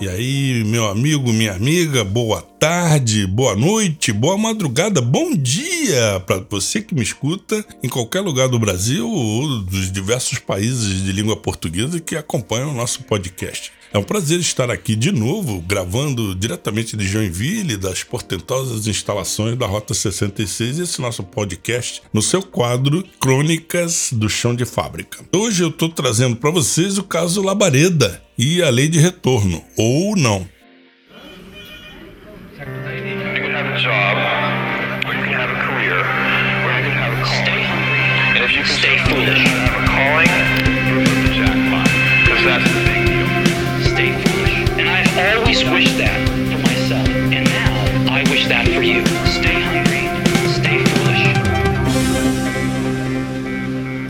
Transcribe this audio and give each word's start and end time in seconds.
E 0.00 0.08
aí, 0.08 0.64
meu 0.64 0.88
amigo, 0.88 1.32
minha 1.32 1.52
amiga, 1.52 2.02
boa 2.02 2.42
tarde, 2.42 3.26
boa 3.28 3.54
noite, 3.54 4.12
boa 4.12 4.36
madrugada, 4.36 5.00
bom 5.00 5.32
dia 5.32 6.20
para 6.26 6.44
você 6.50 6.82
que 6.82 6.94
me 6.94 7.02
escuta 7.02 7.64
em 7.80 7.88
qualquer 7.88 8.20
lugar 8.20 8.48
do 8.48 8.58
Brasil 8.58 9.08
ou 9.08 9.60
dos 9.60 9.92
diversos 9.92 10.40
países 10.40 11.04
de 11.04 11.12
língua 11.12 11.36
portuguesa 11.36 12.00
que 12.00 12.16
acompanham 12.16 12.72
o 12.72 12.74
nosso 12.74 13.04
podcast. 13.04 13.72
É 13.92 13.98
um 13.98 14.02
prazer 14.02 14.40
estar 14.40 14.68
aqui 14.68 14.96
de 14.96 15.12
novo, 15.12 15.60
gravando 15.60 16.34
diretamente 16.34 16.96
de 16.96 17.06
Joinville, 17.06 17.76
das 17.76 18.02
portentosas 18.02 18.88
instalações 18.88 19.56
da 19.56 19.66
Rota 19.66 19.94
66, 19.94 20.80
esse 20.80 21.00
nosso 21.00 21.22
podcast, 21.22 22.02
no 22.12 22.20
seu 22.20 22.42
quadro 22.42 23.04
Crônicas 23.20 24.08
do 24.12 24.28
Chão 24.28 24.56
de 24.56 24.64
Fábrica. 24.64 25.24
Hoje 25.32 25.62
eu 25.62 25.68
estou 25.68 25.88
trazendo 25.88 26.34
para 26.34 26.50
vocês 26.50 26.98
o 26.98 27.04
caso 27.04 27.40
Labareda 27.40 28.23
e 28.36 28.62
a 28.62 28.70
lei 28.70 28.88
de 28.88 28.98
retorno, 28.98 29.62
ou 29.76 30.16
não. 30.16 30.46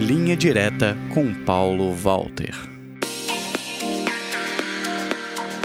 Linha 0.01 0.37
direta 0.37 0.96
com 1.12 1.32
Paulo 1.45 1.93
Walter. 1.95 2.73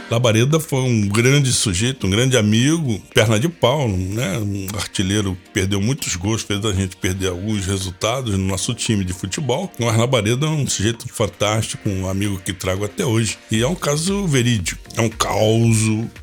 Labareda 0.10 0.60
foi 0.60 0.80
um 0.80 1.08
grande 1.08 1.54
sujeito, 1.54 2.08
um 2.08 2.10
grande 2.10 2.36
amigo, 2.36 3.00
perna 3.14 3.40
de 3.40 3.48
pau, 3.48 3.88
né? 3.88 4.40
Um 4.40 4.68
artilheiro 4.76 5.38
que 5.46 5.52
perdeu 5.52 5.80
muitos 5.80 6.16
gols, 6.16 6.42
fez 6.42 6.66
a 6.66 6.74
gente 6.74 6.98
perder 6.98 7.28
alguns 7.28 7.66
resultados 7.68 8.32
no 8.34 8.44
nosso 8.46 8.74
time 8.74 9.06
de 9.06 9.14
futebol. 9.14 9.72
Mas 9.80 9.98
Labareda 9.98 10.48
é 10.48 10.50
um 10.50 10.68
sujeito 10.68 11.08
fantástico, 11.08 11.88
um 11.88 12.10
amigo 12.10 12.40
que 12.40 12.54
trago 12.54 12.86
até 12.86 13.06
hoje. 13.06 13.38
E 13.52 13.62
é 13.62 13.68
um 13.68 13.76
caso 13.76 14.26
verídico, 14.26 14.82
é 14.98 15.02
um 15.02 15.10
caos 15.10 15.78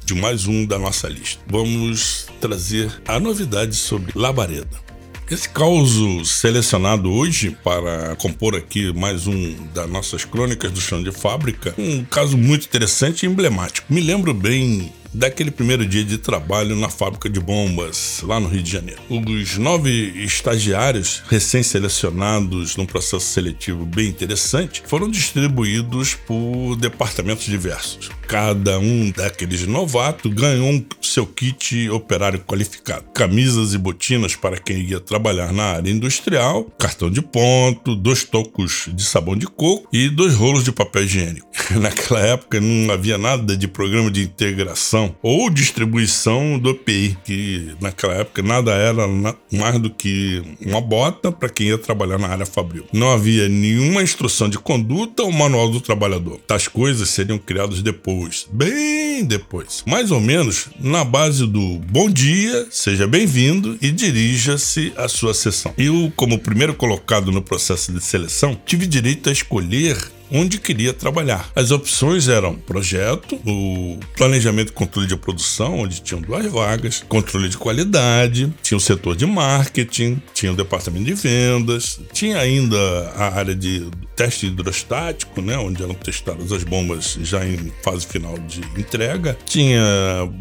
de 0.05 0.15
mais 0.15 0.47
um 0.47 0.67
da 0.67 0.79
nossa 0.79 1.09
lista. 1.09 1.41
Vamos 1.47 2.27
trazer 2.41 2.91
a 3.07 3.21
novidade 3.21 3.77
sobre 3.77 4.13
Labareda. 4.17 4.86
Esse 5.29 5.49
caos 5.49 5.91
selecionado 6.25 7.13
hoje 7.13 7.51
para 7.65 8.15
compor 8.15 8.55
aqui 8.55 8.93
mais 8.93 9.27
um 9.27 9.57
das 9.75 9.91
nossas 9.91 10.25
crônicas 10.25 10.71
do 10.71 10.81
chão 10.81 11.03
de 11.03 11.11
fábrica, 11.11 11.75
um 11.77 12.05
caso 12.05 12.39
muito 12.39 12.67
interessante 12.67 13.25
e 13.25 13.29
emblemático. 13.29 13.93
Me 13.93 14.01
lembro 14.01 14.33
bem 14.33 14.93
daquele 15.17 15.51
primeiro 15.51 15.87
dia 15.87 16.05
de 16.05 16.19
trabalho 16.19 16.77
na 16.77 16.91
fábrica 16.91 17.29
de 17.29 17.41
bombas, 17.41 18.21
lá 18.23 18.39
no 18.39 18.49
Rio 18.49 18.63
de 18.63 18.71
Janeiro. 18.71 19.01
Os 19.09 19.57
nove 19.57 19.91
estagiários 20.17 21.23
recém-selecionados 21.29 22.77
num 22.77 22.85
processo 22.85 23.27
seletivo 23.27 23.87
bem 23.87 24.09
interessante 24.09 24.83
foram 24.87 25.11
distribuídos 25.11 26.15
por 26.15 26.77
departamentos 26.77 27.47
diversos. 27.47 28.11
Cada 28.29 28.79
um 28.79 29.11
daqueles 29.11 29.67
novatos 29.67 30.33
ganhou 30.35 30.69
um 30.69 30.85
seu 31.01 31.27
kit 31.27 31.89
operário 31.91 32.41
qualificado. 32.41 33.07
Camisas 33.15 33.73
e 33.73 33.79
botinas 33.79 34.35
para 34.35 34.59
quem 34.59 34.81
ia 34.81 35.01
trabalhar 35.01 35.53
na 35.53 35.65
área 35.65 35.91
industrial, 35.91 36.65
cartão 36.79 37.11
de 37.11 37.23
ponto, 37.23 37.95
dois 37.95 38.25
tocos 38.25 38.89
de 38.93 39.05
sabão 39.05 39.37
de 39.37 39.47
coco 39.47 39.89
e 39.93 40.11
dois 40.11 40.35
rolos 40.35 40.65
de 40.65 40.73
papel 40.73 41.05
higiênico. 41.05 41.47
Naquela 41.81 42.21
época 42.21 42.61
não 42.61 42.93
havia 42.93 43.17
nada 43.17 43.57
de 43.57 43.69
programa 43.69 44.11
de 44.11 44.23
integração 44.23 45.06
ou 45.23 45.51
distribuição 45.51 46.59
do 46.59 46.71
API, 46.71 47.17
que 47.25 47.75
naquela 47.81 48.15
época 48.15 48.43
nada 48.43 48.73
era 48.73 49.07
mais 49.53 49.79
do 49.79 49.91
que 49.91 50.43
uma 50.61 50.81
bota 50.81 51.31
para 51.33 51.49
quem 51.49 51.69
ia 51.69 51.79
trabalhar 51.79 52.19
na 52.19 52.29
área 52.29 52.47
fabril. 52.47 52.85
Não 52.93 53.11
havia 53.11 53.49
nenhuma 53.49 54.03
instrução 54.03 54.49
de 54.49 54.59
conduta 54.59 55.23
ou 55.23 55.33
manual 55.33 55.71
do 55.71 55.81
trabalhador. 55.81 56.41
Tais 56.47 56.69
coisas 56.69 57.09
seriam 57.09 57.39
criadas 57.39 57.83
depois, 57.83 58.47
bem 58.53 59.25
depois. 59.25 59.83
Mais 59.87 60.11
ou 60.11 60.21
menos 60.21 60.69
na 60.81 61.05
base 61.05 61.47
do 61.47 61.79
bom 61.91 62.11
dia, 62.11 62.67
seja 62.71 63.07
bem-vindo 63.07 63.79
e 63.81 63.91
dirija-se 63.91 64.93
à 64.97 65.09
sua 65.09 65.35
sessão. 65.35 65.73
Eu, 65.77 66.13
como 66.17 66.39
primeiro 66.39 66.75
colocado 66.75 67.33
no 67.33 67.43
processo 67.43 67.93
de 67.93 68.01
seleção, 68.01 68.59
tive 68.65 68.87
direito 68.87 69.29
a 69.29 69.33
escolher 69.33 69.97
onde 70.31 70.59
queria 70.59 70.93
trabalhar. 70.93 71.51
As 71.55 71.71
opções 71.71 72.29
eram 72.29 72.55
projeto, 72.55 73.41
o 73.47 73.99
planejamento 74.17 74.71
e 74.71 74.73
controle 74.73 75.07
de 75.07 75.17
produção, 75.17 75.81
onde 75.81 76.01
tinham 76.01 76.21
duas 76.21 76.47
vagas, 76.47 77.05
controle 77.09 77.49
de 77.49 77.57
qualidade, 77.57 78.53
tinha 78.63 78.77
o 78.79 78.81
setor 78.81 79.17
de 79.17 79.27
marketing, 79.27 80.21
tinha 80.35 80.53
o 80.53 80.57
departamento 80.57 81.05
de 81.05 81.15
vendas, 81.15 82.01
tinha 82.13 82.39
ainda 82.39 82.77
a 83.17 83.37
área 83.37 83.55
de 83.55 83.89
teste 84.17 84.47
hidrostático, 84.47 85.43
né, 85.43 85.59
onde 85.59 85.83
eram 85.83 85.95
testadas 85.95 86.51
as 86.51 86.65
bombas 86.65 87.19
já 87.23 87.47
em 87.47 87.71
fase 87.83 88.07
final 88.07 88.39
de 88.39 88.61
entrega, 88.81 89.37
tinha 89.45 89.83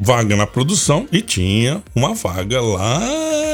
vaga 0.01 0.35
na 0.35 0.47
produção 0.47 1.07
e 1.11 1.21
tinha 1.21 1.83
uma 1.93 2.15
vaga 2.15 2.61
lá 2.61 2.99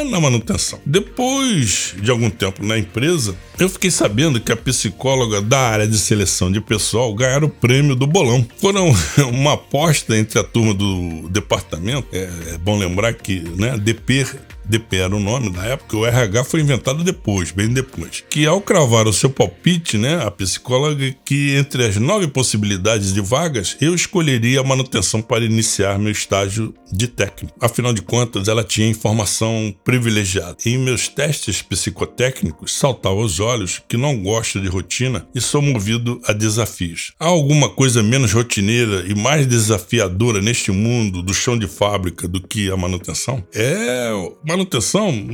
na 0.09 0.19
manutenção. 0.19 0.79
Depois 0.85 1.95
de 1.99 2.11
algum 2.11 2.29
tempo 2.29 2.63
na 2.63 2.77
empresa, 2.77 3.35
eu 3.59 3.69
fiquei 3.69 3.91
sabendo 3.91 4.39
que 4.39 4.51
a 4.51 4.57
psicóloga 4.57 5.41
da 5.41 5.59
área 5.59 5.87
de 5.87 5.97
seleção 5.97 6.51
de 6.51 6.61
pessoal 6.61 7.13
ganharam 7.13 7.47
o 7.47 7.51
prêmio 7.51 7.95
do 7.95 8.07
bolão. 8.07 8.45
Foram 8.57 8.93
uma 9.31 9.53
aposta 9.53 10.17
entre 10.17 10.39
a 10.39 10.43
turma 10.43 10.73
do 10.73 11.27
departamento. 11.29 12.07
É, 12.11 12.29
é 12.53 12.57
bom 12.57 12.77
lembrar 12.77 13.13
que 13.13 13.39
né, 13.57 13.77
DP 13.77 14.25
DP 14.71 14.97
era 14.97 15.15
o 15.15 15.19
nome 15.19 15.49
na 15.49 15.65
época, 15.65 15.97
o 15.97 16.05
RH 16.05 16.45
foi 16.45 16.61
inventado 16.61 17.03
depois, 17.03 17.51
bem 17.51 17.67
depois. 17.67 18.23
Que 18.29 18.45
ao 18.45 18.61
cravar 18.61 19.05
o 19.05 19.13
seu 19.13 19.29
palpite, 19.29 19.97
né, 19.97 20.23
a 20.23 20.31
psicóloga, 20.31 21.13
que 21.25 21.55
entre 21.55 21.85
as 21.85 21.97
nove 21.97 22.27
possibilidades 22.27 23.13
de 23.13 23.19
vagas, 23.19 23.75
eu 23.81 23.93
escolheria 23.93 24.61
a 24.61 24.63
manutenção 24.63 25.21
para 25.21 25.43
iniciar 25.43 25.99
meu 25.99 26.11
estágio 26.11 26.73
de 26.91 27.07
técnico. 27.07 27.53
Afinal 27.59 27.93
de 27.93 28.01
contas, 28.01 28.47
ela 28.47 28.63
tinha 28.63 28.87
informação 28.87 29.75
privilegiada. 29.83 30.57
Em 30.65 30.77
meus 30.77 31.07
testes 31.07 31.61
psicotécnicos, 31.61 32.73
saltava 32.73 33.15
aos 33.15 33.39
olhos 33.39 33.81
que 33.89 33.97
não 33.97 34.17
gosto 34.21 34.59
de 34.59 34.67
rotina 34.67 35.27
e 35.35 35.41
sou 35.41 35.61
movido 35.61 36.21
a 36.25 36.31
desafios. 36.33 37.13
Há 37.19 37.25
alguma 37.25 37.69
coisa 37.69 38.01
menos 38.01 38.31
rotineira 38.31 39.05
e 39.07 39.13
mais 39.13 39.45
desafiadora 39.45 40.41
neste 40.41 40.71
mundo 40.71 41.21
do 41.21 41.33
chão 41.33 41.57
de 41.57 41.67
fábrica 41.67 42.27
do 42.27 42.41
que 42.41 42.71
a 42.71 42.77
manutenção? 42.77 43.43
É 43.53 44.11
manutenção, 44.45 44.60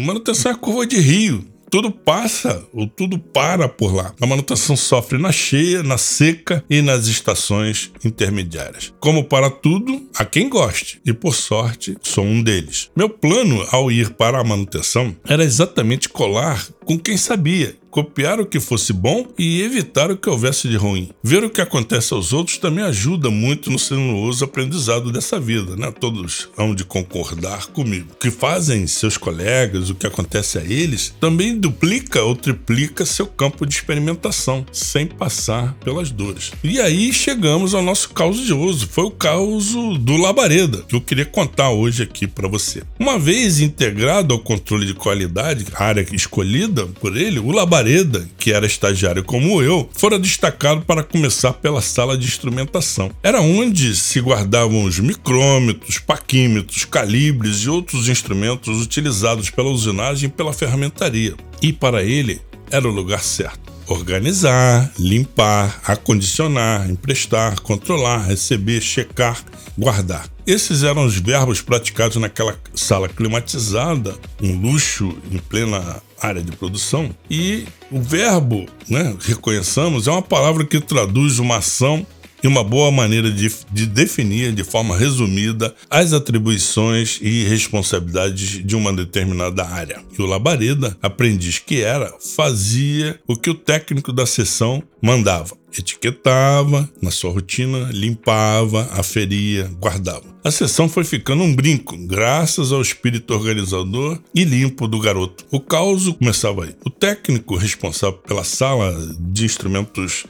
manutenção 0.05 0.51
é 0.51 0.53
a 0.53 0.57
curva 0.57 0.85
de 0.85 0.99
rio 0.99 1.45
tudo 1.69 1.91
passa 1.91 2.65
ou 2.73 2.87
tudo 2.87 3.19
para 3.19 3.67
por 3.67 3.93
lá. 3.93 4.13
A 4.21 4.25
manutenção 4.25 4.75
sofre 4.75 5.17
na 5.17 5.31
cheia, 5.31 5.83
na 5.83 5.97
seca 5.97 6.63
e 6.69 6.81
nas 6.81 7.07
estações 7.07 7.91
intermediárias. 8.03 8.93
Como 8.99 9.23
para 9.23 9.49
tudo, 9.49 10.07
há 10.15 10.25
quem 10.25 10.49
goste, 10.49 11.01
e 11.05 11.13
por 11.13 11.35
sorte, 11.35 11.97
sou 12.01 12.23
um 12.23 12.41
deles. 12.41 12.89
Meu 12.95 13.09
plano 13.09 13.65
ao 13.71 13.91
ir 13.91 14.11
para 14.11 14.39
a 14.39 14.43
manutenção 14.43 15.15
era 15.27 15.43
exatamente 15.43 16.09
colar 16.09 16.65
com 16.85 16.97
quem 16.97 17.17
sabia 17.17 17.75
copiar 17.97 18.39
o 18.39 18.45
que 18.45 18.59
fosse 18.59 18.93
bom 18.93 19.25
e 19.39 19.59
evitar 19.63 20.11
o 20.11 20.17
que 20.17 20.29
houvesse 20.29 20.67
de 20.67 20.77
ruim. 20.77 21.09
Ver 21.23 21.43
o 21.43 21.49
que 21.49 21.59
acontece 21.59 22.13
aos 22.13 22.31
outros 22.31 22.59
também 22.59 22.83
ajuda 22.83 23.31
muito 23.31 23.71
no 23.71 23.79
sinuoso 23.79 24.45
aprendizado 24.45 25.11
dessa 25.11 25.39
vida, 25.39 25.75
né? 25.75 25.91
Todos 25.99 26.47
hão 26.55 26.75
de 26.75 26.83
concordar 26.83 27.65
comigo. 27.65 28.09
O 28.13 28.17
que 28.17 28.29
fazem 28.29 28.85
seus 28.85 29.17
colegas, 29.17 29.89
o 29.89 29.95
que 29.95 30.05
acontece 30.05 30.59
a 30.59 30.63
eles, 30.63 31.11
também 31.19 31.57
duplica 31.57 32.21
ou 32.21 32.35
triplica 32.35 33.03
seu 33.03 33.25
campo 33.25 33.65
de 33.65 33.73
experimentação, 33.73 34.63
sem 34.71 35.07
passar 35.07 35.73
pelas 35.83 36.11
dores. 36.11 36.51
E 36.63 36.79
aí 36.79 37.11
chegamos 37.11 37.73
ao 37.73 37.81
nosso 37.81 38.11
caos 38.11 38.45
de 38.45 38.53
uso. 38.53 38.87
Foi 38.87 39.05
o 39.05 39.11
caos 39.11 39.73
do 39.73 40.17
Labareda, 40.17 40.83
que 40.87 40.95
eu 40.95 41.01
queria 41.01 41.25
contar 41.25 41.71
hoje 41.71 42.03
aqui 42.03 42.27
para 42.27 42.47
você. 42.47 42.83
Uma 42.99 43.17
vez 43.17 43.59
integrado 43.59 44.35
ao 44.35 44.39
controle 44.39 44.85
de 44.85 44.93
qualidade, 44.93 45.65
área 45.73 46.05
escolhida 46.13 46.85
por 46.85 47.17
ele, 47.17 47.39
o 47.39 47.51
Labareda 47.51 47.86
Labareda, 47.87 48.27
que 48.37 48.51
era 48.51 48.65
estagiário 48.65 49.23
como 49.23 49.61
eu, 49.61 49.89
fora 49.93 50.19
destacado 50.19 50.81
para 50.81 51.03
começar 51.03 51.53
pela 51.53 51.81
sala 51.81 52.17
de 52.17 52.27
instrumentação. 52.27 53.09
Era 53.23 53.39
onde 53.39 53.95
se 53.95 54.19
guardavam 54.19 54.83
os 54.83 54.99
micrômetros, 54.99 55.97
paquímetros, 55.97 56.83
calibres 56.83 57.59
e 57.59 57.69
outros 57.69 58.09
instrumentos 58.09 58.81
utilizados 58.81 59.49
pela 59.49 59.69
usinagem 59.69 60.27
e 60.27 60.31
pela 60.31 60.51
ferramentaria. 60.51 61.35
E 61.61 61.71
para 61.71 62.03
ele 62.03 62.41
era 62.69 62.87
o 62.87 62.91
lugar 62.91 63.23
certo 63.23 63.76
organizar, 63.87 64.91
limpar, 64.99 65.79
acondicionar, 65.85 66.89
emprestar, 66.89 67.59
controlar, 67.61 68.25
receber, 68.25 68.81
checar, 68.81 69.41
guardar. 69.77 70.27
Esses 70.45 70.83
eram 70.83 71.05
os 71.05 71.17
verbos 71.17 71.61
praticados 71.61 72.17
naquela 72.17 72.57
sala 72.73 73.09
climatizada, 73.09 74.15
um 74.41 74.59
luxo 74.59 75.17
em 75.31 75.37
plena 75.37 76.01
área 76.21 76.41
de 76.41 76.51
produção. 76.55 77.09
E 77.29 77.65
o 77.91 78.01
verbo, 78.01 78.65
né, 78.89 79.15
reconheçamos, 79.19 80.07
é 80.07 80.11
uma 80.11 80.21
palavra 80.21 80.65
que 80.65 80.79
traduz 80.79 81.39
uma 81.39 81.57
ação 81.57 82.05
e 82.43 82.47
uma 82.47 82.63
boa 82.63 82.91
maneira 82.91 83.31
de, 83.31 83.51
de 83.71 83.85
definir 83.85 84.53
de 84.53 84.63
forma 84.63 84.97
resumida 84.97 85.73
as 85.89 86.13
atribuições 86.13 87.19
e 87.21 87.43
responsabilidades 87.45 88.65
de 88.65 88.75
uma 88.75 88.93
determinada 88.93 89.65
área. 89.65 90.01
E 90.17 90.21
o 90.21 90.25
Labareda, 90.25 90.97
aprendiz 91.01 91.59
que 91.59 91.81
era, 91.81 92.13
fazia 92.35 93.19
o 93.27 93.35
que 93.35 93.49
o 93.49 93.55
técnico 93.55 94.11
da 94.13 94.25
sessão 94.25 94.83
mandava 95.01 95.55
etiquetava 95.77 96.89
na 97.01 97.11
sua 97.11 97.31
rotina, 97.31 97.89
limpava, 97.91 98.89
aferia, 98.93 99.69
guardava. 99.79 100.36
A 100.47 100.51
sessão 100.51 100.87
foi 100.87 101.03
ficando 101.03 101.43
um 101.43 101.53
brinco, 101.53 101.97
graças 101.97 102.71
ao 102.71 102.81
espírito 102.81 103.33
organizador 103.33 104.17
e 104.33 104.45
limpo 104.45 104.87
do 104.87 104.97
garoto. 104.97 105.43
O 105.51 105.59
caos 105.59 106.07
começava 106.07 106.63
aí. 106.63 106.73
O 106.85 106.89
técnico 106.89 107.57
responsável 107.57 108.17
pela 108.19 108.45
sala 108.45 108.95
de 109.19 109.43
instrumentos 109.43 110.25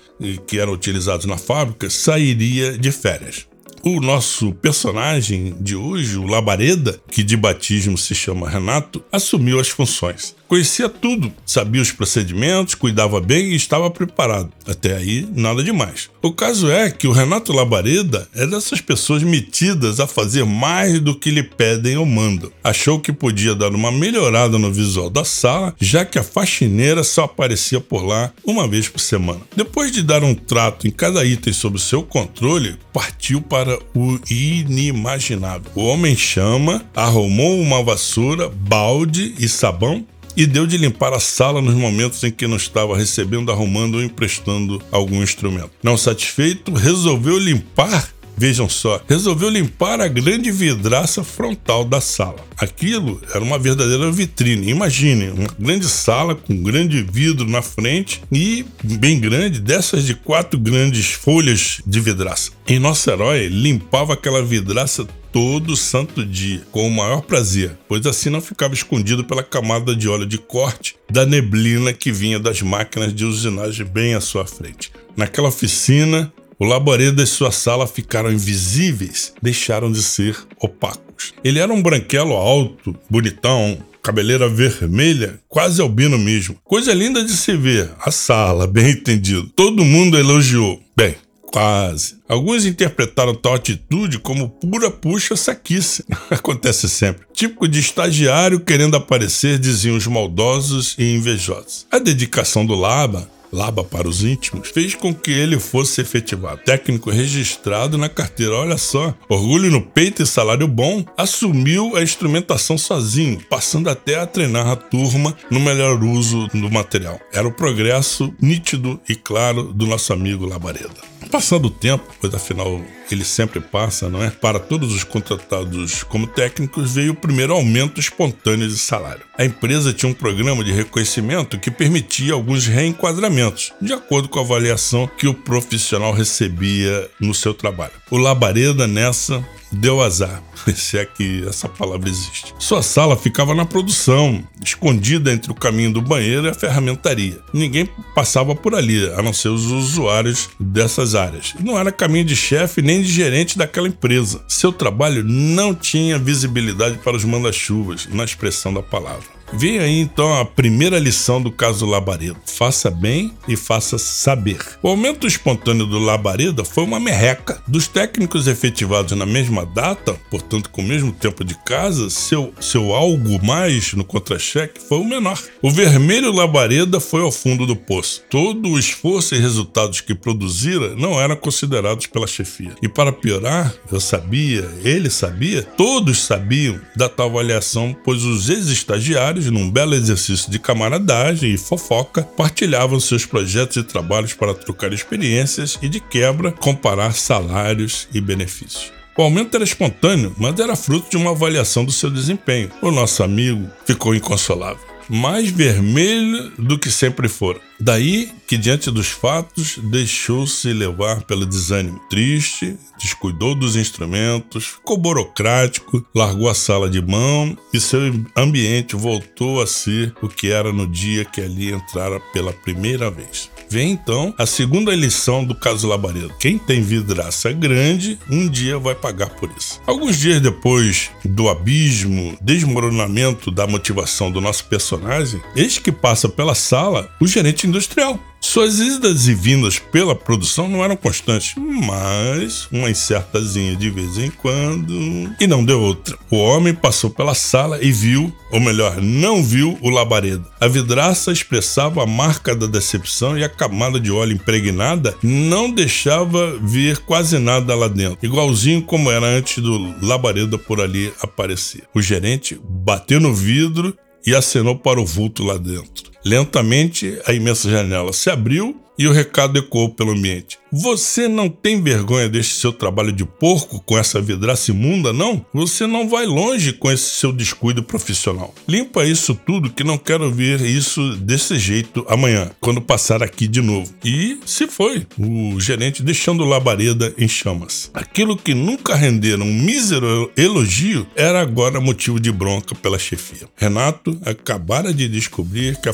que 0.48 0.58
eram 0.58 0.74
utilizados 0.74 1.28
na 1.28 1.38
fábrica 1.38 1.88
sairia 1.92 2.76
de 2.76 2.92
férias. 2.92 3.46
O 3.84 4.02
nosso 4.02 4.54
personagem 4.54 5.56
de 5.62 5.76
hoje, 5.76 6.18
o 6.18 6.26
Labareda, 6.26 7.00
que 7.12 7.22
de 7.22 7.38
batismo 7.38 7.96
se 7.96 8.16
chama 8.16 8.50
Renato, 8.50 9.04
assumiu 9.12 9.60
as 9.60 9.70
funções. 9.70 10.36
Conhecia 10.48 10.88
tudo, 10.88 11.32
sabia 11.46 11.82
os 11.82 11.92
procedimentos, 11.92 12.74
cuidava 12.74 13.20
bem 13.20 13.52
e 13.52 13.56
estava 13.56 13.92
preparado. 13.92 14.50
Até 14.66 14.96
aí, 14.96 15.28
nada 15.36 15.62
demais. 15.62 16.10
O 16.22 16.32
caso 16.32 16.72
é 16.72 16.90
que 16.90 17.06
o 17.06 17.12
Renato 17.12 17.52
Labareda 17.52 18.28
é 18.34 18.48
dessas 18.48 18.80
pessoas 18.80 19.24
metidas 19.24 20.00
a 20.00 20.08
fazer 20.08 20.46
mais 20.46 21.02
do 21.02 21.18
que 21.18 21.32
lhe 21.32 21.44
pedem 21.44 21.98
ou 21.98 22.06
mandam. 22.06 22.50
Achou 22.64 22.98
que 23.00 23.12
podia 23.12 23.54
dar 23.54 23.76
uma 23.76 23.92
melhorada 23.92 24.58
no 24.58 24.72
visual 24.72 25.10
da 25.10 25.26
sala, 25.26 25.76
já 25.80 26.06
que 26.06 26.18
a 26.18 26.24
faxineira 26.24 27.04
só 27.04 27.26
aparecia 27.26 27.82
por 27.82 28.06
lá 28.06 28.32
uma 28.46 28.68
vez 28.68 28.88
por 28.88 29.00
semana. 29.00 29.42
Depois 29.56 29.92
de 29.92 30.02
dar 30.02 30.24
um 30.24 30.34
trato 30.34 30.88
em 30.88 30.92
cada 30.92 31.26
item 31.26 31.52
sob 31.52 31.78
seu 31.80 32.04
controle, 32.04 32.78
partiu 32.94 33.42
para 33.42 33.78
o 33.94 34.18
inimaginável. 34.30 35.72
O 35.76 35.84
homem 35.84 36.16
chama, 36.16 36.86
arrumou 36.96 37.60
uma 37.60 37.84
vassoura, 37.84 38.48
balde 38.50 39.36
e 39.38 39.50
sabão 39.50 40.06
e 40.38 40.46
deu 40.46 40.68
de 40.68 40.78
limpar 40.78 41.12
a 41.14 41.20
sala 41.20 41.62
nos 41.62 41.74
momentos 41.74 42.24
em 42.24 42.32
que 42.32 42.46
não 42.46 42.56
estava 42.56 42.96
recebendo, 42.96 43.52
arrumando 43.52 43.96
ou 43.96 44.04
emprestando 44.04 44.80
algum 44.92 45.24
instrumento. 45.24 45.72
Não 45.82 45.98
satisfeito, 45.98 46.72
resolveu 46.72 47.40
limpar 47.40 48.14
Vejam 48.40 48.70
só, 48.70 49.02
resolveu 49.10 49.50
limpar 49.50 50.00
a 50.00 50.08
grande 50.08 50.52
vidraça 50.52 51.24
frontal 51.24 51.84
da 51.84 52.00
sala. 52.00 52.36
Aquilo 52.56 53.20
era 53.34 53.44
uma 53.44 53.58
verdadeira 53.58 54.12
vitrine. 54.12 54.70
Imagine, 54.70 55.32
uma 55.32 55.50
grande 55.58 55.88
sala 55.88 56.36
com 56.36 56.54
um 56.54 56.62
grande 56.62 57.02
vidro 57.02 57.50
na 57.50 57.64
frente 57.64 58.22
e 58.32 58.64
bem 58.84 59.20
grande, 59.20 59.60
dessas 59.60 60.06
de 60.06 60.14
quatro 60.14 60.60
grandes 60.60 61.14
folhas 61.14 61.82
de 61.84 62.00
vidraça. 62.00 62.52
E 62.68 62.78
nosso 62.78 63.10
herói 63.10 63.48
limpava 63.48 64.14
aquela 64.14 64.44
vidraça 64.44 65.08
todo 65.38 65.78
santo 65.78 66.26
dia, 66.26 66.64
com 66.72 66.88
o 66.88 66.90
maior 66.90 67.22
prazer, 67.22 67.78
pois 67.88 68.04
assim 68.08 68.28
não 68.28 68.42
ficava 68.42 68.74
escondido 68.74 69.24
pela 69.24 69.44
camada 69.44 69.96
de 69.96 70.10
óleo 70.10 70.26
de 70.26 70.40
corte 70.40 70.96
da 71.08 71.28
neblina 71.28 71.94
que 71.94 72.12
vinha 72.12 72.40
das 72.40 72.64
máquinas 72.64 73.14
de 73.14 73.24
usinagem 73.24 73.86
bem 73.86 74.16
à 74.16 74.20
sua 74.20 74.48
frente. 74.48 74.92
Naquela 75.16 75.50
oficina, 75.50 76.34
o 76.58 76.66
labareda 76.66 77.22
e 77.22 77.28
sua 77.28 77.52
sala 77.52 77.86
ficaram 77.86 78.32
invisíveis, 78.32 79.32
deixaram 79.40 79.92
de 79.92 80.02
ser 80.02 80.36
opacos. 80.60 81.36
Ele 81.44 81.60
era 81.60 81.72
um 81.72 81.84
branquelo 81.84 82.34
alto, 82.34 82.96
bonitão, 83.08 83.78
cabeleira 84.02 84.50
vermelha, 84.50 85.40
quase 85.48 85.80
albino 85.80 86.18
mesmo. 86.18 86.58
Coisa 86.64 86.96
linda 86.96 87.24
de 87.24 87.34
se 87.34 87.56
ver. 87.56 87.92
A 88.00 88.10
sala, 88.10 88.66
bem 88.66 88.90
entendido. 88.90 89.52
Todo 89.56 89.86
mundo 89.86 90.18
elogiou. 90.18 90.82
Bem, 90.98 91.16
quase. 91.48 92.18
Alguns 92.28 92.66
interpretaram 92.66 93.34
tal 93.34 93.56
atitude 93.56 94.20
como 94.20 94.50
pura 94.50 94.92
puxa-saquice. 94.92 96.04
Acontece 96.30 96.88
sempre. 96.88 97.26
Típico 97.34 97.68
de 97.68 97.80
estagiário 97.80 98.60
querendo 98.60 98.96
aparecer, 98.96 99.58
diziam 99.58 99.96
os 99.96 100.06
maldosos 100.06 100.96
e 100.98 101.16
invejosos. 101.16 101.88
A 101.92 102.00
dedicação 102.00 102.66
do 102.66 102.76
Laba 102.76 103.30
Laba 103.52 103.84
para 103.84 104.08
os 104.08 104.24
íntimos, 104.24 104.70
fez 104.70 104.96
com 104.96 105.14
que 105.14 105.32
ele 105.32 105.60
fosse 105.60 106.02
efetivado. 106.02 106.62
Técnico 106.64 107.10
registrado 107.10 107.98
na 107.98 108.10
carteira, 108.10 108.54
olha 108.54 108.78
só, 108.78 109.14
orgulho 109.30 109.72
no 109.72 109.82
peito 109.82 110.22
e 110.22 110.26
salário 110.26 110.68
bom, 110.68 111.06
assumiu 111.18 111.96
a 111.96 112.04
instrumentação 112.04 112.78
sozinho, 112.78 113.42
passando 113.50 113.90
até 113.90 114.20
a 114.20 114.28
treinar 114.28 114.68
a 114.68 114.76
turma 114.76 115.36
no 115.50 115.60
melhor 115.60 116.04
uso 116.04 116.48
do 116.48 116.70
material. 116.70 117.20
Era 117.32 117.48
o 117.48 117.54
progresso 117.54 118.34
nítido 118.42 119.00
e 119.08 119.16
claro 119.16 119.74
do 119.74 119.86
nosso 119.86 120.14
amigo 120.14 120.46
Labareda. 120.46 121.18
Passando 121.32 121.66
o 121.66 121.72
tempo, 121.72 122.06
pois 122.22 122.34
afinal 122.34 122.82
ele 123.12 123.24
sempre 123.24 123.60
passa, 123.60 124.10
não 124.10 124.24
é? 124.24 124.30
Para 124.30 124.60
todos 124.60 124.94
os 124.94 125.04
contratados 125.04 126.04
como 126.04 126.28
técnicos, 126.28 126.94
veio 126.94 127.14
o 127.14 127.16
primeiro 127.16 127.54
aumento 127.54 128.00
espontâneo 128.00 128.68
de 128.68 128.78
salário. 128.78 129.24
A 129.38 129.46
empresa 129.46 129.94
tinha 129.94 130.10
um 130.10 130.14
programa 130.14 130.64
de 130.64 130.72
reconhecimento 130.72 131.60
que 131.60 131.72
permitia 131.72 132.34
alguns 132.34 132.66
reenquadramentos, 132.66 133.37
de 133.82 133.94
acordo 133.94 134.30
com 134.30 134.40
a 134.40 134.42
avaliação 134.42 135.08
que 135.08 135.28
o 135.28 135.34
profissional 135.34 136.12
recebia 136.12 137.10
no 137.20 137.34
seu 137.34 137.54
trabalho. 137.54 137.94
O 138.10 138.18
Labareda 138.18 138.88
nessa 138.88 139.46
deu 139.72 140.02
azar, 140.02 140.42
se 140.76 140.98
é 140.98 141.06
que 141.06 141.46
essa 141.48 141.68
palavra 141.68 142.10
existe. 142.10 142.54
Sua 142.60 142.82
sala 142.82 143.16
ficava 143.16 143.54
na 143.54 143.66
produção, 143.66 144.44
escondida 144.64 145.32
entre 145.32 145.52
o 145.52 145.56
caminho 145.56 145.94
do 145.94 146.02
banheiro 146.02 146.48
e 146.48 146.50
a 146.50 146.54
ferramentaria. 146.54 147.40
Ninguém 147.54 147.90
passava 148.16 148.56
por 148.56 148.76
ali, 148.76 149.08
a 149.14 149.22
não 149.22 149.34
ser 149.34 149.50
os 149.50 149.66
usuários 149.66 150.50
dessas 150.60 151.16
áreas. 151.16 151.54
Não 151.60 151.78
era 151.78 151.92
caminho 151.92 152.26
de 152.26 152.36
chefe 152.36 152.82
nem 152.82 153.02
de 153.02 153.12
gerente 153.12 153.58
daquela 153.58 153.88
empresa. 153.88 154.42
Seu 154.48 154.72
trabalho 154.72 155.24
não 155.24 155.74
tinha 155.74 156.18
visibilidade 156.18 156.98
para 156.98 157.16
os 157.16 157.24
manda-chuvas, 157.24 158.08
na 158.12 158.24
expressão 158.24 158.74
da 158.74 158.82
palavra. 158.82 159.38
Vem 159.54 159.80
aí 159.80 160.00
então 160.00 160.38
a 160.40 160.44
primeira 160.44 161.00
lição 161.00 161.42
do 161.42 161.52
caso 161.52 161.86
Labareda. 161.86 162.36
Faça 162.46 162.92
bem 162.92 163.34
e 163.48 163.56
faça 163.56 163.98
saber. 163.98 164.60
O 164.84 164.90
aumento 164.90 165.26
espontâneo 165.26 165.86
do 165.86 166.00
Labareda 166.00 166.66
foi 166.66 166.84
uma 166.84 167.00
merreca. 167.00 167.62
Dos 167.66 167.88
técnicos 167.88 168.48
efetivados 168.48 169.18
na 169.18 169.26
mesma 169.26 169.57
data, 169.66 170.14
portanto 170.30 170.70
com 170.70 170.82
o 170.82 170.86
mesmo 170.86 171.12
tempo 171.12 171.44
de 171.44 171.56
casa, 171.64 172.10
seu, 172.10 172.54
seu 172.60 172.94
algo 172.94 173.44
mais 173.46 173.94
no 173.94 174.04
contra-cheque 174.04 174.82
foi 174.82 175.00
o 175.00 175.06
menor. 175.06 175.42
O 175.62 175.72
vermelho 175.72 176.32
Labareda 176.32 177.00
foi 177.00 177.22
ao 177.22 177.32
fundo 177.32 177.66
do 177.66 177.76
poço. 177.76 178.24
Todo 178.30 178.70
o 178.70 178.80
esforço 178.80 179.36
e 179.36 179.40
resultados 179.40 180.02
que 180.02 180.16
produzira 180.16 180.96
não 180.96 181.20
eram 181.20 181.36
considerados 181.36 182.08
pela 182.08 182.28
chefia. 182.28 182.76
E 182.82 182.88
para 182.88 183.12
piorar, 183.12 183.74
eu 183.92 184.00
sabia, 184.00 184.70
ele 184.84 185.10
sabia, 185.10 185.64
todos 185.64 186.22
sabiam 186.22 186.80
da 186.96 187.08
tal 187.08 187.28
avaliação, 187.28 187.96
pois 188.04 188.24
os 188.24 188.50
ex-estagiários 188.50 189.50
num 189.52 189.70
belo 189.70 189.94
exercício 189.94 190.50
de 190.50 190.60
camaradagem 190.60 191.54
e 191.54 191.58
fofoca, 191.58 192.24
partilhavam 192.24 193.00
seus 193.00 193.26
projetos 193.26 193.78
e 193.78 193.84
trabalhos 193.84 194.34
para 194.34 194.54
trocar 194.54 194.92
experiências 194.92 195.78
e, 195.82 195.90
de 195.90 196.00
quebra, 196.00 196.52
comparar 196.52 197.14
salários 197.14 198.08
e 198.14 198.20
benefícios. 198.20 198.97
O 199.18 199.24
aumento 199.24 199.56
era 199.56 199.64
espontâneo, 199.64 200.36
mas 200.38 200.60
era 200.60 200.76
fruto 200.76 201.10
de 201.10 201.18
uma 201.18 201.32
avaliação 201.32 201.84
do 201.84 201.92
seu 201.92 202.10
desempenho. 202.10 202.70
O 202.82 202.92
nosso 202.92 203.24
amigo 203.24 203.68
ficou 203.86 204.14
inconsolável 204.14 204.98
mais 205.10 205.50
vermelho 205.50 206.52
do 206.58 206.78
que 206.78 206.92
sempre 206.92 207.28
fora. 207.28 207.60
Daí 207.80 208.30
que, 208.48 208.58
diante 208.58 208.92
dos 208.92 209.08
fatos, 209.08 209.78
deixou-se 209.78 210.72
levar 210.74 211.22
pelo 211.24 211.46
desânimo. 211.46 212.00
Triste, 212.10 212.78
descuidou 213.00 213.56
dos 213.56 213.76
instrumentos, 213.76 214.66
ficou 214.66 214.98
burocrático, 214.98 216.06
largou 216.14 216.50
a 216.50 216.54
sala 216.54 216.90
de 216.90 217.02
mão 217.02 217.58
e 217.74 217.80
seu 217.80 218.00
ambiente 218.36 218.96
voltou 218.96 219.62
a 219.62 219.68
ser 219.68 220.14
o 220.22 220.28
que 220.28 220.52
era 220.52 220.72
no 220.72 220.88
dia 220.88 221.24
que 221.24 221.42
ali 221.42 221.72
entrara 221.72 222.20
pela 222.34 222.52
primeira 222.52 223.10
vez. 223.10 223.50
Vem 223.70 223.92
então 223.92 224.34
a 224.38 224.46
segunda 224.46 224.96
lição 224.96 225.44
do 225.44 225.54
caso 225.54 225.88
Labareda. 225.88 226.34
Quem 226.40 226.58
tem 226.58 226.82
vidraça 226.82 227.52
grande, 227.52 228.18
um 228.30 228.48
dia 228.48 228.80
vai 228.80 228.96
pagar 228.96 229.30
por 229.30 229.50
isso. 229.58 229.82
Alguns 229.86 230.18
dias 230.18 230.42
depois 230.42 231.12
do 231.26 231.50
abismo, 231.50 232.38
desmoronamento 232.42 233.52
da 233.52 233.68
motivação 233.68 234.32
do 234.32 234.40
nosso 234.40 234.66
personagem, 234.66 235.42
eis 235.56 235.78
que 235.78 235.92
passa 235.92 236.30
pela 236.30 236.56
sala 236.56 237.10
o 237.20 237.28
gerente 237.28 237.68
industrial. 237.68 238.20
Suas 238.50 238.80
idas 238.80 239.28
e 239.28 239.34
vindas 239.34 239.78
pela 239.78 240.16
produção 240.16 240.70
não 240.70 240.82
eram 240.82 240.96
constantes, 240.96 241.54
mas 241.58 242.66
uma 242.72 242.90
incertazinha 242.90 243.76
de 243.76 243.90
vez 243.90 244.18
em 244.18 244.32
quando. 244.32 245.36
E 245.38 245.46
não 245.46 245.66
deu 245.66 245.82
outra. 245.82 246.18
O 246.32 246.38
homem 246.38 246.74
passou 246.74 247.10
pela 247.10 247.36
sala 247.36 247.78
e 247.84 247.92
viu, 247.92 248.34
ou 248.50 248.62
melhor, 248.62 249.02
não 249.02 249.44
viu 249.44 249.78
o 249.82 249.90
labareda. 249.90 250.46
A 250.62 250.68
vidraça 250.70 251.30
expressava 251.30 252.02
a 252.02 252.08
marca 252.08 252.56
da 252.56 252.68
decepção 252.68 253.38
e 253.38 253.44
a 253.44 253.50
camada 253.50 254.00
de 254.00 254.14
óleo 254.14 254.36
impregnada 254.36 255.14
não 255.22 255.70
deixava 255.70 256.58
ver 256.62 257.00
quase 257.00 257.38
nada 257.40 257.76
lá 257.76 257.90
dentro, 257.90 258.26
igualzinho 258.26 258.82
como 258.82 259.12
era 259.12 259.28
antes 259.28 259.62
do 259.62 259.94
labareda 260.02 260.58
por 260.58 260.80
ali 260.80 261.12
aparecer. 261.22 261.84
O 261.94 262.02
gerente 262.02 262.58
bateu 262.64 263.20
no 263.20 263.34
vidro 263.34 263.94
e 264.26 264.34
acenou 264.34 264.78
para 264.78 265.02
o 265.02 265.06
vulto 265.06 265.44
lá 265.44 265.58
dentro. 265.58 266.17
Lentamente, 266.28 267.18
a 267.26 267.32
imensa 267.32 267.70
janela 267.70 268.12
se 268.12 268.30
abriu 268.30 268.76
e 268.98 269.08
o 269.08 269.12
recado 269.14 269.58
ecoou 269.58 269.90
pelo 269.90 270.12
ambiente. 270.12 270.58
Você 270.72 271.28
não 271.28 271.48
tem 271.48 271.82
vergonha 271.82 272.28
deste 272.28 272.56
seu 272.56 272.74
trabalho 272.74 273.12
de 273.12 273.24
porco 273.24 273.80
com 273.86 273.98
essa 273.98 274.20
vidraça 274.20 274.72
imunda, 274.72 275.14
não? 275.14 275.46
Você 275.54 275.88
não 275.88 276.10
vai 276.10 276.26
longe 276.26 276.74
com 276.74 276.92
esse 276.92 277.16
seu 277.16 277.32
descuido 277.32 277.82
profissional. 277.84 278.54
Limpa 278.68 279.06
isso 279.06 279.34
tudo 279.34 279.70
que 279.70 279.84
não 279.84 279.98
quero 279.98 280.30
ver 280.30 280.60
isso 280.62 281.16
desse 281.16 281.58
jeito 281.58 282.06
amanhã, 282.10 282.52
quando 282.60 282.82
passar 282.82 283.24
aqui 283.24 283.48
de 283.48 283.62
novo. 283.62 283.94
E 284.04 284.40
se 284.46 284.68
foi, 284.68 285.08
o 285.18 285.58
gerente 285.60 286.04
deixando 286.04 286.44
labareda 286.44 287.14
em 287.18 287.28
chamas. 287.28 287.90
Aquilo 287.94 288.36
que 288.36 288.54
nunca 288.54 288.96
rendera 288.96 289.42
um 289.42 289.54
mísero 289.54 290.30
elogio 290.36 291.08
era 291.16 291.40
agora 291.40 291.80
motivo 291.80 292.20
de 292.20 292.32
bronca 292.32 292.76
pela 292.76 293.00
chefia. 293.00 293.48
Renato 293.56 294.20
acabara 294.26 294.94
de 294.94 295.08
descobrir 295.08 295.80
que 295.80 295.88
a 295.88 295.94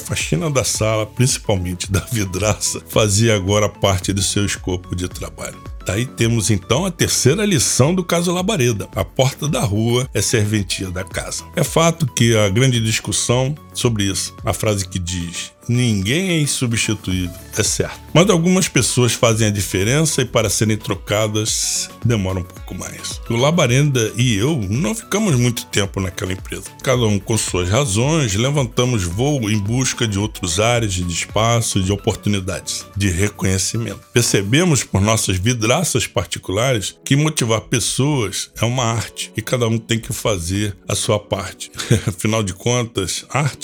da 0.51 0.63
sala, 0.63 1.05
principalmente 1.05 1.91
da 1.91 1.99
vidraça, 2.11 2.81
fazia 2.87 3.35
agora 3.35 3.69
parte 3.69 4.13
do 4.13 4.21
seu 4.21 4.45
escopo 4.45 4.95
de 4.95 5.07
trabalho. 5.07 5.57
Daí 5.85 6.05
temos 6.05 6.49
então 6.49 6.85
a 6.85 6.91
terceira 6.91 7.45
lição 7.45 7.93
do 7.93 8.03
caso 8.03 8.33
Labareda. 8.33 8.87
A 8.95 9.03
porta 9.03 9.47
da 9.47 9.61
rua 9.61 10.09
é 10.13 10.21
serventia 10.21 10.89
da 10.89 11.03
casa. 11.03 11.43
É 11.55 11.63
fato 11.63 12.05
que 12.05 12.35
a 12.37 12.47
grande 12.49 12.79
discussão 12.79 13.53
sobre 13.73 14.05
isso, 14.05 14.35
a 14.43 14.53
frase 14.53 14.87
que 14.87 14.99
diz 14.99 15.53
ninguém 15.67 16.31
é 16.31 16.39
insubstituível, 16.39 17.35
é 17.57 17.63
certo. 17.63 18.01
Mas 18.13 18.29
algumas 18.29 18.67
pessoas 18.67 19.13
fazem 19.13 19.47
a 19.47 19.51
diferença 19.51 20.21
e 20.21 20.25
para 20.25 20.49
serem 20.49 20.77
trocadas 20.77 21.89
demora 22.03 22.39
um 22.39 22.43
pouco 22.43 22.75
mais. 22.75 23.21
O 23.29 23.35
Labareda 23.35 24.11
e 24.15 24.35
eu 24.35 24.55
não 24.69 24.93
ficamos 24.93 25.35
muito 25.35 25.65
tempo 25.67 25.99
naquela 25.99 26.33
empresa. 26.33 26.65
Cada 26.83 27.03
um 27.03 27.19
com 27.19 27.37
suas 27.37 27.69
razões, 27.69 28.35
levantamos 28.35 29.03
voo 29.03 29.49
em 29.49 29.57
busca 29.57 30.07
de 30.07 30.19
outros 30.19 30.59
áreas 30.59 30.93
de 30.93 31.11
espaço 31.11 31.81
de 31.81 31.91
oportunidades, 31.91 32.85
de 32.95 33.09
reconhecimento. 33.09 34.01
Percebemos 34.11 34.83
por 34.83 35.01
nossas 35.01 35.37
vidraças 35.37 36.05
particulares 36.05 36.95
que 37.03 37.15
motivar 37.15 37.61
pessoas 37.61 38.51
é 38.59 38.65
uma 38.65 38.83
arte 38.83 39.31
e 39.35 39.41
cada 39.41 39.67
um 39.67 39.77
tem 39.77 39.99
que 39.99 40.13
fazer 40.13 40.75
a 40.87 40.95
sua 40.95 41.19
parte. 41.19 41.71
Afinal 42.05 42.43
de 42.43 42.53
contas, 42.53 43.25
arte 43.29 43.62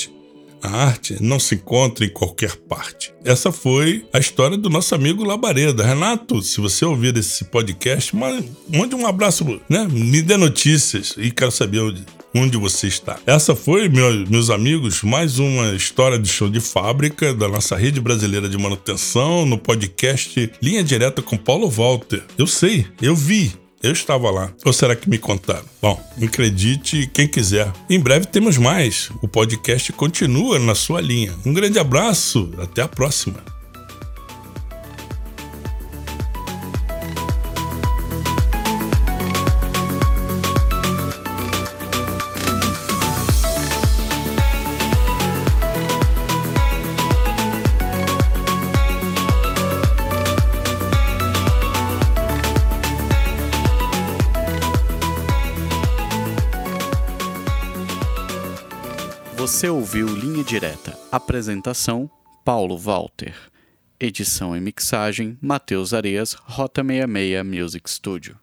a 0.62 0.70
arte 0.70 1.18
não 1.22 1.40
se 1.40 1.56
encontra 1.56 2.06
em 2.06 2.10
qualquer 2.10 2.56
parte. 2.56 3.14
Essa 3.24 3.52
foi 3.52 4.06
a 4.14 4.20
história 4.20 4.58
do 4.58 4.70
nosso 4.70 4.94
amigo 4.96 5.24
Labareda. 5.24 5.86
Renato, 5.86 6.42
se 6.42 6.60
você 6.62 6.86
ouvir 6.86 7.16
esse 7.18 7.46
podcast, 7.46 8.16
mande 8.16 8.96
um 8.96 9.06
abraço, 9.06 9.60
né? 9.70 9.88
Me 9.90 10.22
dê 10.22 10.38
notícias 10.38 11.16
e 11.18 11.32
quero 11.32 11.52
saber 11.52 11.80
onde, 11.80 12.06
onde 12.34 12.58
você 12.58 12.88
está. 12.88 13.20
Essa 13.26 13.56
foi, 13.56 13.90
meu, 13.90 14.26
meus 14.28 14.50
amigos, 14.50 15.04
mais 15.04 15.40
uma 15.40 15.74
história 15.74 16.18
de 16.18 16.30
show 16.30 16.50
de 16.50 16.60
fábrica 16.60 17.34
da 17.34 17.48
nossa 17.48 17.76
rede 17.76 18.00
brasileira 18.00 18.48
de 18.48 18.58
manutenção 18.58 19.46
no 19.46 19.58
podcast 19.58 20.52
Linha 20.62 20.84
Direta 20.84 21.22
com 21.22 21.38
Paulo 21.38 21.70
Walter. 21.70 22.24
Eu 22.38 22.48
sei, 22.48 22.86
eu 23.02 23.16
vi, 23.16 23.54
eu 23.82 23.92
estava 23.92 24.30
lá. 24.30 24.52
Ou 24.66 24.74
será 24.74 24.96
que 24.96 25.10
me 25.10 25.18
contaram? 25.18 25.66
Bom, 25.82 26.02
acredite 26.22 27.10
quem 27.14 27.28
quiser. 27.28 27.72
Em 27.90 28.00
breve 28.00 28.26
temos 28.26 28.58
mais. 28.58 29.10
O 29.22 29.28
podcast 29.28 29.92
continua 29.94 30.60
na 30.60 30.76
sua 30.76 31.02
linha. 31.02 31.34
Um 31.46 31.54
grande 31.54 31.80
abraço. 31.80 32.52
Até 32.60 32.82
a 32.82 32.88
próxima. 32.88 33.59
Você 59.60 59.68
ouviu 59.68 60.08
Linha 60.08 60.42
Direta. 60.42 60.98
Apresentação: 61.12 62.10
Paulo 62.46 62.78
Walter. 62.78 63.36
Edição 64.00 64.56
e 64.56 64.62
mixagem: 64.62 65.38
Matheus 65.42 65.94
Areias, 65.94 66.32
Rota 66.32 66.82
66 66.82 67.46
Music 67.46 67.92
Studio. 67.92 68.40